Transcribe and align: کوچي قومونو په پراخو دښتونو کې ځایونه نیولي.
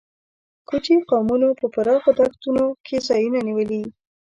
کوچي 0.67 0.95
قومونو 1.09 1.47
په 1.59 1.65
پراخو 1.73 2.11
دښتونو 2.19 2.65
کې 2.85 2.97
ځایونه 3.07 3.39
نیولي. 3.47 3.83